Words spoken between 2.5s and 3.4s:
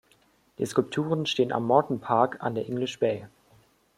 der English Bay.